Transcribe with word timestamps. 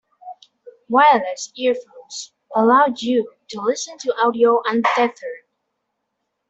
Wireless 0.89 1.51
earphones 1.57 2.33
allow 2.55 2.87
you 2.97 3.35
to 3.49 3.61
listen 3.61 3.99
to 3.99 4.15
audio 4.19 4.63
untethered. 4.65 5.43